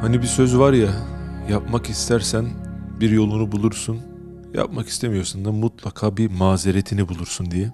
Hani 0.00 0.22
bir 0.22 0.26
söz 0.26 0.58
var 0.58 0.72
ya, 0.72 0.90
yapmak 1.50 1.90
istersen 1.90 2.46
bir 3.00 3.10
yolunu 3.10 3.52
bulursun, 3.52 4.00
yapmak 4.54 4.88
istemiyorsan 4.88 5.44
da 5.44 5.52
mutlaka 5.52 6.16
bir 6.16 6.30
mazeretini 6.30 7.08
bulursun 7.08 7.50
diye. 7.50 7.72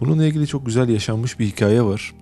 Bununla 0.00 0.26
ilgili 0.26 0.46
çok 0.46 0.66
güzel 0.66 0.88
yaşanmış 0.88 1.38
bir 1.38 1.46
hikaye 1.46 1.82
var. 1.82 2.14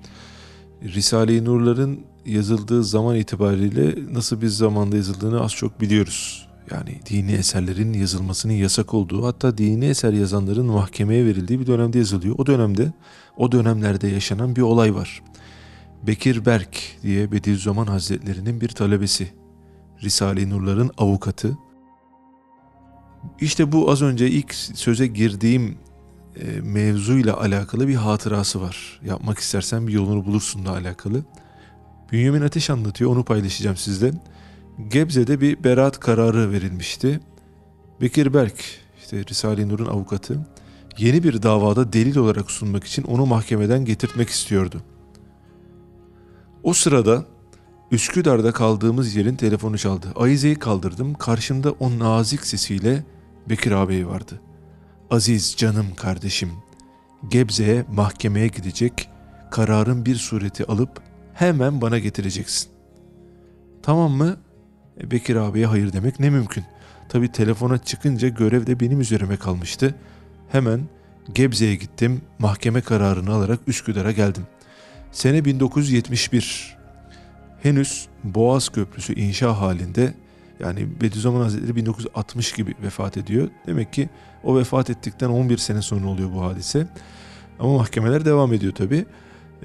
Risale-i 0.83 1.45
Nurların 1.45 2.01
yazıldığı 2.27 2.85
zaman 2.85 3.17
itibariyle 3.17 4.15
nasıl 4.15 4.41
bir 4.41 4.47
zamanda 4.49 4.97
yazıldığını 4.97 5.41
az 5.41 5.53
çok 5.53 5.81
biliyoruz. 5.81 6.49
Yani 6.71 7.01
dini 7.11 7.33
eserlerin 7.33 7.93
yazılmasının 7.93 8.53
yasak 8.53 8.95
olduğu, 8.95 9.27
hatta 9.27 9.59
dini 9.59 9.85
eser 9.85 10.13
yazanların 10.13 10.67
mahkemeye 10.67 11.25
verildiği 11.25 11.61
bir 11.61 11.67
dönemde 11.67 11.99
yazılıyor. 11.99 12.35
O 12.39 12.47
dönemde, 12.47 12.93
o 13.37 13.53
dönemlerde 13.53 14.09
yaşanan 14.09 14.57
bir 14.57 14.63
olay 14.63 14.95
var. 14.95 15.23
Bekir 16.03 16.47
Berk 16.47 16.79
diye 17.03 17.33
Bediüzzaman 17.33 17.87
Hazretlerinin 17.87 18.61
bir 18.61 18.69
talebesi. 18.69 19.33
Risale-i 20.03 20.51
Nurların 20.51 20.91
avukatı. 20.99 21.59
İşte 23.41 23.73
bu 23.73 23.91
az 23.91 24.03
önce 24.03 24.31
ilk 24.31 24.55
söze 24.55 25.07
girdiğim 25.07 25.79
e, 26.37 26.61
mevzuyla 26.61 27.41
alakalı 27.41 27.89
bir 27.89 27.95
hatırası 27.95 28.61
var. 28.61 29.01
Yapmak 29.05 29.39
istersen 29.39 29.87
bir 29.87 29.93
yolunu 29.93 30.27
bulursun 30.27 30.67
da 30.67 30.71
alakalı. 30.71 31.25
Bünyamin 32.13 32.43
Ateş 32.43 32.71
anlatıyor, 32.71 33.11
onu 33.11 33.25
paylaşacağım 33.25 33.77
sizle. 33.77 34.13
Gebze'de 34.89 35.41
bir 35.41 35.65
beraat 35.65 36.01
kararı 36.01 36.53
verilmişti. 36.53 37.21
Bekir 38.01 38.35
Berk, 38.35 38.65
işte 38.99 39.25
Risale-i 39.27 39.69
Nur'un 39.69 39.87
avukatı, 39.87 40.47
yeni 40.99 41.23
bir 41.23 41.43
davada 41.43 41.93
delil 41.93 42.17
olarak 42.17 42.51
sunmak 42.51 42.85
için 42.85 43.03
onu 43.03 43.27
mahkemeden 43.27 43.85
getirtmek 43.85 44.29
istiyordu. 44.29 44.83
O 46.69 46.75
sırada 46.75 47.25
Üsküdar'da 47.91 48.53
kaldığımız 48.53 49.17
yerin 49.17 49.37
telefonu 49.37 49.79
çaldı. 49.79 50.07
Ayize'yi 50.17 50.55
kaldırdım. 50.55 51.15
Karşımda 51.15 51.71
o 51.71 51.99
nazik 51.99 52.47
sesiyle 52.47 53.05
Bekir 53.49 53.73
ağabey 53.73 54.07
vardı. 54.07 54.41
Aziz 55.11 55.57
canım 55.57 55.87
kardeşim, 55.97 56.53
Gebze'ye 57.29 57.85
mahkemeye 57.93 58.47
gidecek, 58.47 59.11
kararın 59.51 60.07
bir 60.07 60.17
sureti 60.17 60.67
alıp 60.67 61.03
hemen 61.35 61.81
bana 61.81 61.99
getireceksin. 61.99 62.71
Tamam 63.83 64.13
mı? 64.13 64.37
E, 65.01 65.11
Bekir 65.11 65.37
abiye 65.37 65.67
hayır 65.67 65.93
demek 65.93 66.21
ne 66.21 66.31
mümkün. 66.31 66.65
Tabi 67.09 67.33
telefona 67.33 67.79
çıkınca 67.79 68.29
görev 68.29 68.67
de 68.67 68.81
benim 68.81 69.01
üzerime 69.01 69.37
kalmıştı. 69.37 69.95
Hemen 70.49 70.81
Gebze'ye 71.35 71.75
gittim, 71.75 72.23
mahkeme 72.39 72.81
kararını 72.81 73.33
alarak 73.33 73.61
Üsküdar'a 73.67 74.13
geldim. 74.13 74.47
Sene 75.13 75.45
1971. 75.45 76.77
Henüz 77.63 78.09
Boğaz 78.25 78.69
Köprüsü 78.69 79.15
inşa 79.15 79.61
halinde 79.61 80.15
yani 80.61 81.01
Bediüzzaman 81.01 81.41
Hazretleri 81.41 81.77
1960 81.77 82.53
gibi 82.53 82.75
vefat 82.83 83.17
ediyor. 83.17 83.49
Demek 83.67 83.93
ki 83.93 84.09
o 84.45 84.59
vefat 84.59 84.91
ettikten 84.91 85.29
11 85.29 85.59
sene 85.59 85.83
sonra 85.83 86.07
oluyor 86.07 86.33
bu 86.33 86.43
hadise. 86.43 86.87
Ama 87.59 87.77
mahkemeler 87.77 88.25
devam 88.25 88.53
ediyor 88.53 88.75
tabi. 88.75 89.07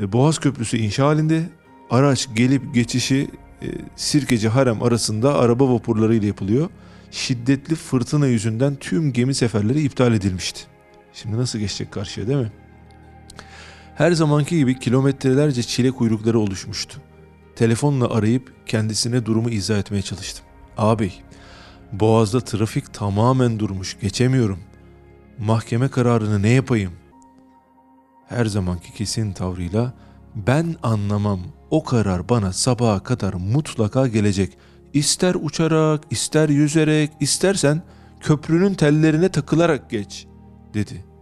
E, 0.02 0.12
Boğaz 0.12 0.40
Köprüsü 0.40 0.78
inşa 0.78 1.08
halinde 1.08 1.44
araç 1.90 2.30
gelip 2.36 2.74
geçişi 2.74 3.30
e, 3.62 3.68
Sirkeci 3.96 4.50
Harem 4.50 4.84
arasında 4.84 5.40
araba 5.40 5.74
vapurları 5.74 6.16
ile 6.16 6.28
yapılıyor. 6.28 6.70
Şiddetli 7.12 7.76
fırtına 7.76 8.28
yüzünden 8.28 8.76
tüm 8.76 9.14
gemi 9.14 9.36
seferleri 9.36 9.82
iptal 9.82 10.14
edilmişti. 10.14 10.62
Şimdi 11.14 11.38
nasıl 11.38 11.60
geçecek 11.60 11.92
karşıya 11.92 12.28
değil 12.28 12.40
mi? 12.40 12.52
Her 13.96 14.12
zamanki 14.12 14.58
gibi 14.58 14.80
kilometrelerce 14.80 15.64
çile 15.64 15.92
kuyrukları 15.92 16.40
oluşmuştu. 16.40 17.02
Telefonla 17.56 18.10
arayıp 18.10 18.54
kendisine 18.66 19.26
durumu 19.26 19.50
izah 19.50 19.78
etmeye 19.78 20.02
çalıştım. 20.02 20.46
Ağabey, 20.78 21.22
boğazda 21.92 22.40
trafik 22.40 22.94
tamamen 22.94 23.60
durmuş, 23.60 24.00
geçemiyorum. 24.00 24.60
Mahkeme 25.40 25.88
kararını 25.88 26.42
ne 26.42 26.50
yapayım? 26.50 26.92
Her 28.30 28.46
zamanki 28.46 28.94
kesin 28.94 29.34
tavrıyla 29.34 29.94
ben 30.36 30.76
anlamam. 30.84 31.40
O 31.70 31.84
karar 31.84 32.30
bana 32.30 32.54
sabaha 32.54 33.04
kadar 33.04 33.34
mutlaka 33.34 34.08
gelecek. 34.08 34.58
İster 34.94 35.36
uçarak, 35.36 36.04
ister 36.10 36.50
yüzerek, 36.50 37.12
istersen 37.20 37.82
köprünün 38.20 38.74
tellerine 38.74 39.30
takılarak 39.30 39.90
geç, 39.90 40.28
dedi.'' 40.74 41.13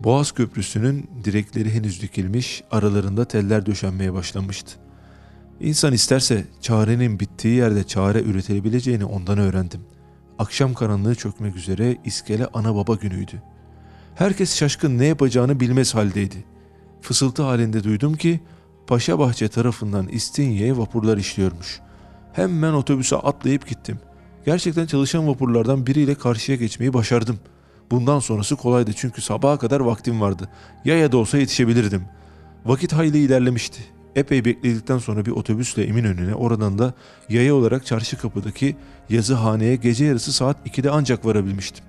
Boğaz 0.00 0.32
Köprüsü'nün 0.32 1.10
direkleri 1.24 1.74
henüz 1.74 2.02
dikilmiş, 2.02 2.62
aralarında 2.70 3.24
teller 3.24 3.66
döşenmeye 3.66 4.12
başlamıştı. 4.12 4.72
İnsan 5.60 5.92
isterse 5.92 6.44
çarenin 6.60 7.20
bittiği 7.20 7.54
yerde 7.54 7.84
çare 7.84 8.22
üretebileceğini 8.22 9.04
ondan 9.04 9.38
öğrendim. 9.38 9.80
Akşam 10.38 10.74
karanlığı 10.74 11.14
çökmek 11.14 11.56
üzere 11.56 11.96
iskele 12.04 12.46
ana 12.54 12.74
baba 12.74 12.94
günüydü. 12.94 13.42
Herkes 14.14 14.56
şaşkın 14.56 14.98
ne 14.98 15.06
yapacağını 15.06 15.60
bilmez 15.60 15.94
haldeydi. 15.94 16.44
Fısıltı 17.00 17.42
halinde 17.42 17.84
duydum 17.84 18.16
ki 18.16 18.40
Paşa 18.86 19.18
Bahçe 19.18 19.48
tarafından 19.48 20.08
İstinye'ye 20.08 20.76
vapurlar 20.76 21.16
işliyormuş. 21.16 21.80
Hemen 22.32 22.72
otobüse 22.72 23.16
atlayıp 23.16 23.68
gittim. 23.68 23.98
Gerçekten 24.46 24.86
çalışan 24.86 25.28
vapurlardan 25.28 25.86
biriyle 25.86 26.14
karşıya 26.14 26.58
geçmeyi 26.58 26.94
başardım.'' 26.94 27.57
Bundan 27.90 28.18
sonrası 28.18 28.56
kolaydı 28.56 28.92
çünkü 28.96 29.22
sabaha 29.22 29.58
kadar 29.58 29.80
vaktim 29.80 30.20
vardı. 30.20 30.48
Yaya 30.84 31.12
da 31.12 31.16
olsa 31.16 31.38
yetişebilirdim. 31.38 32.04
Vakit 32.66 32.92
hayli 32.92 33.18
ilerlemişti. 33.18 33.80
Epey 34.16 34.44
bekledikten 34.44 34.98
sonra 34.98 35.26
bir 35.26 35.30
otobüsle 35.30 35.84
Eminönü'ne 35.84 36.34
oradan 36.34 36.78
da 36.78 36.94
yaya 37.28 37.54
olarak 37.54 37.86
çarşı 37.86 38.18
kapıdaki 38.18 38.76
yazıhaneye 39.08 39.76
gece 39.76 40.04
yarısı 40.04 40.32
saat 40.32 40.66
2'de 40.66 40.90
ancak 40.90 41.26
varabilmiştim. 41.26 41.84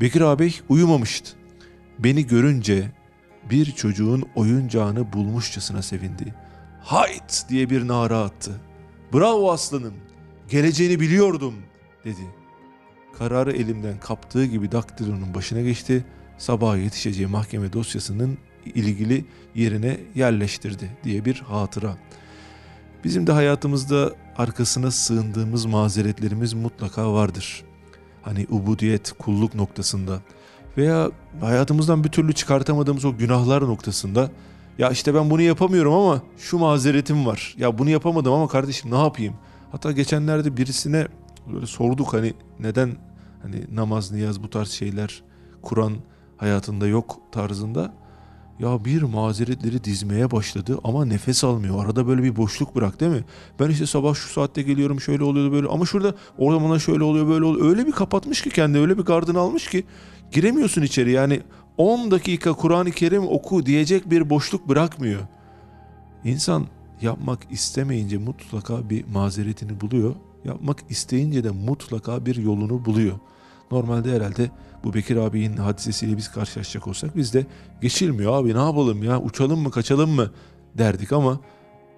Bekir 0.00 0.20
ağabey 0.20 0.60
uyumamıştı. 0.68 1.30
Beni 1.98 2.26
görünce 2.26 2.92
bir 3.50 3.72
çocuğun 3.72 4.24
oyuncağını 4.34 5.12
bulmuşçasına 5.12 5.82
sevindi. 5.82 6.34
Hayt 6.82 7.44
diye 7.48 7.70
bir 7.70 7.88
nara 7.88 8.18
attı. 8.18 8.60
Bravo 9.12 9.52
aslanım, 9.52 9.94
geleceğini 10.48 11.00
biliyordum 11.00 11.54
dedi.'' 12.04 12.43
Kararı 13.18 13.52
elimden 13.52 14.00
kaptığı 14.00 14.44
gibi 14.44 14.72
daktilonun 14.72 15.34
başına 15.34 15.60
geçti. 15.60 16.04
Sabaha 16.38 16.76
yetişeceği 16.76 17.26
mahkeme 17.26 17.72
dosyasının 17.72 18.38
ilgili 18.66 19.24
yerine 19.54 20.00
yerleştirdi 20.14 20.90
diye 21.04 21.24
bir 21.24 21.40
hatıra. 21.40 21.96
Bizim 23.04 23.26
de 23.26 23.32
hayatımızda 23.32 24.12
arkasına 24.36 24.90
sığındığımız 24.90 25.66
mazeretlerimiz 25.66 26.52
mutlaka 26.52 27.12
vardır. 27.12 27.64
Hani 28.22 28.46
ubudiyet, 28.50 29.12
kulluk 29.18 29.54
noktasında 29.54 30.20
veya 30.76 31.10
hayatımızdan 31.40 32.04
bir 32.04 32.08
türlü 32.08 32.32
çıkartamadığımız 32.32 33.04
o 33.04 33.16
günahlar 33.16 33.62
noktasında 33.62 34.30
ya 34.78 34.90
işte 34.90 35.14
ben 35.14 35.30
bunu 35.30 35.42
yapamıyorum 35.42 35.92
ama 35.92 36.22
şu 36.38 36.58
mazeretim 36.58 37.26
var. 37.26 37.54
Ya 37.58 37.78
bunu 37.78 37.90
yapamadım 37.90 38.32
ama 38.32 38.48
kardeşim 38.48 38.90
ne 38.90 38.98
yapayım? 38.98 39.34
Hatta 39.72 39.92
geçenlerde 39.92 40.56
birisine 40.56 41.06
böyle 41.52 41.66
sorduk 41.66 42.12
hani 42.12 42.34
neden 42.60 42.96
hani 43.42 43.64
namaz, 43.72 44.12
niyaz 44.12 44.42
bu 44.42 44.50
tarz 44.50 44.70
şeyler 44.70 45.22
Kur'an 45.62 45.92
hayatında 46.36 46.86
yok 46.86 47.20
tarzında. 47.32 47.94
Ya 48.58 48.84
bir 48.84 49.02
mazeretleri 49.02 49.84
dizmeye 49.84 50.30
başladı 50.30 50.78
ama 50.84 51.04
nefes 51.04 51.44
almıyor. 51.44 51.84
Arada 51.84 52.06
böyle 52.06 52.22
bir 52.22 52.36
boşluk 52.36 52.76
bırak 52.76 53.00
değil 53.00 53.12
mi? 53.12 53.24
Ben 53.60 53.70
işte 53.70 53.86
sabah 53.86 54.14
şu 54.14 54.28
saatte 54.28 54.62
geliyorum 54.62 55.00
şöyle 55.00 55.24
oluyor 55.24 55.52
böyle 55.52 55.68
ama 55.68 55.86
şurada 55.86 56.14
orada 56.38 56.64
bana 56.64 56.78
şöyle 56.78 57.04
oluyor 57.04 57.28
böyle 57.28 57.44
oluyor. 57.44 57.66
Öyle 57.66 57.86
bir 57.86 57.92
kapatmış 57.92 58.42
ki 58.42 58.50
kendi 58.50 58.78
öyle 58.78 58.98
bir 58.98 59.02
gardını 59.02 59.38
almış 59.38 59.70
ki 59.70 59.84
giremiyorsun 60.32 60.82
içeri. 60.82 61.10
Yani 61.10 61.42
10 61.76 62.10
dakika 62.10 62.52
Kur'an-ı 62.52 62.90
Kerim 62.90 63.26
oku 63.28 63.66
diyecek 63.66 64.10
bir 64.10 64.30
boşluk 64.30 64.68
bırakmıyor. 64.68 65.20
İnsan 66.24 66.66
yapmak 67.00 67.38
istemeyince 67.50 68.18
mutlaka 68.18 68.90
bir 68.90 69.04
mazeretini 69.06 69.80
buluyor 69.80 70.14
Yapmak 70.44 70.78
isteyince 70.88 71.44
de 71.44 71.50
mutlaka 71.50 72.26
bir 72.26 72.36
yolunu 72.36 72.84
buluyor. 72.84 73.18
Normalde 73.70 74.12
herhalde 74.12 74.50
bu 74.84 74.94
Bekir 74.94 75.16
abinin 75.16 75.56
hadisesiyle 75.56 76.16
biz 76.16 76.32
karşılaşacak 76.32 76.86
olsak 76.86 77.16
biz 77.16 77.34
de 77.34 77.46
geçilmiyor 77.80 78.32
abi 78.32 78.54
ne 78.54 78.64
yapalım 78.64 79.02
ya 79.02 79.20
uçalım 79.20 79.60
mı 79.60 79.70
kaçalım 79.70 80.10
mı 80.10 80.30
derdik 80.78 81.12
ama 81.12 81.40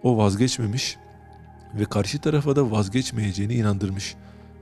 o 0.03 0.17
vazgeçmemiş 0.17 0.97
ve 1.75 1.85
karşı 1.85 2.21
tarafa 2.21 2.57
da 2.57 2.71
vazgeçmeyeceğini 2.71 3.55
inandırmış. 3.55 4.15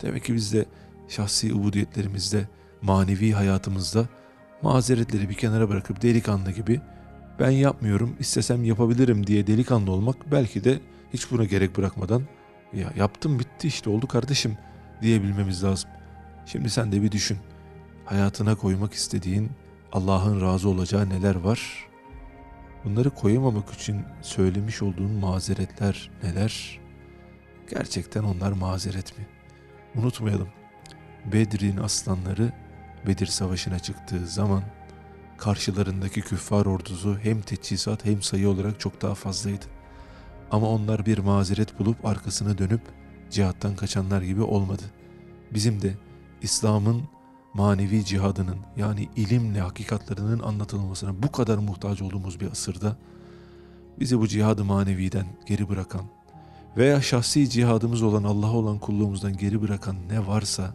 Demek 0.02 0.24
ki 0.24 0.34
biz 0.34 0.52
de 0.52 0.64
şahsi 1.08 1.54
ubudiyetlerimizde, 1.54 2.48
manevi 2.82 3.32
hayatımızda 3.32 4.08
mazeretleri 4.62 5.28
bir 5.28 5.34
kenara 5.34 5.68
bırakıp 5.68 6.02
delikanlı 6.02 6.50
gibi 6.50 6.80
ben 7.40 7.50
yapmıyorum, 7.50 8.16
istesem 8.18 8.64
yapabilirim 8.64 9.26
diye 9.26 9.46
delikanlı 9.46 9.90
olmak 9.90 10.32
belki 10.32 10.64
de 10.64 10.80
hiç 11.12 11.30
buna 11.30 11.44
gerek 11.44 11.76
bırakmadan 11.76 12.22
ya 12.74 12.92
yaptım 12.96 13.38
bitti 13.38 13.68
işte 13.68 13.90
oldu 13.90 14.06
kardeşim 14.06 14.58
diyebilmemiz 15.02 15.64
lazım. 15.64 15.90
Şimdi 16.46 16.70
sen 16.70 16.92
de 16.92 17.02
bir 17.02 17.12
düşün. 17.12 17.38
Hayatına 18.04 18.54
koymak 18.54 18.92
istediğin 18.92 19.50
Allah'ın 19.92 20.40
razı 20.40 20.68
olacağı 20.68 21.08
neler 21.08 21.34
var? 21.34 21.88
Bunları 22.84 23.10
koyamamak 23.10 23.72
için 23.72 24.02
söylemiş 24.22 24.82
olduğun 24.82 25.10
mazeretler 25.10 26.10
neler? 26.22 26.80
Gerçekten 27.70 28.22
onlar 28.22 28.52
mazeret 28.52 29.18
mi? 29.18 29.26
Unutmayalım. 29.94 30.48
Bedir'in 31.32 31.76
aslanları 31.76 32.52
Bedir 33.06 33.26
Savaşı'na 33.26 33.78
çıktığı 33.78 34.26
zaman 34.26 34.62
karşılarındaki 35.38 36.20
küffar 36.20 36.66
ordusu 36.66 37.18
hem 37.18 37.40
teçhizat 37.40 38.04
hem 38.04 38.22
sayı 38.22 38.48
olarak 38.48 38.80
çok 38.80 39.02
daha 39.02 39.14
fazlaydı. 39.14 39.64
Ama 40.50 40.68
onlar 40.68 41.06
bir 41.06 41.18
mazeret 41.18 41.78
bulup 41.78 42.06
arkasını 42.06 42.58
dönüp 42.58 42.80
cihattan 43.30 43.76
kaçanlar 43.76 44.22
gibi 44.22 44.42
olmadı. 44.42 44.82
Bizim 45.54 45.82
de 45.82 45.94
İslam'ın 46.42 47.02
manevi 47.54 48.04
cihadının 48.04 48.58
yani 48.76 49.08
ilimle 49.16 49.60
hakikatlerinin 49.60 50.38
anlatılmasına 50.38 51.22
bu 51.22 51.32
kadar 51.32 51.58
muhtaç 51.58 52.02
olduğumuz 52.02 52.40
bir 52.40 52.50
asırda 52.50 52.96
bizi 54.00 54.20
bu 54.20 54.28
cihadı 54.28 54.64
maneviden 54.64 55.26
geri 55.46 55.68
bırakan 55.68 56.04
veya 56.76 57.02
şahsi 57.02 57.50
cihadımız 57.50 58.02
olan 58.02 58.24
Allah'a 58.24 58.52
olan 58.52 58.78
kulluğumuzdan 58.78 59.36
geri 59.36 59.62
bırakan 59.62 59.96
ne 60.08 60.26
varsa 60.26 60.74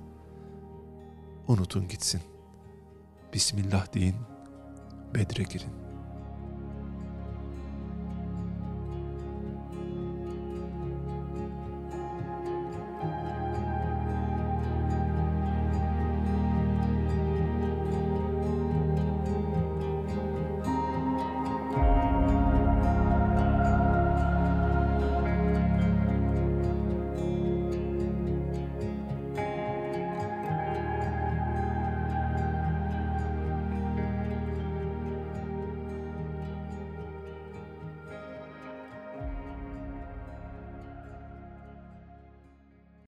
unutun 1.47 1.87
gitsin. 1.87 2.21
Bismillah 3.33 3.93
deyin, 3.93 4.15
Bedre 5.15 5.43
girin. 5.43 5.88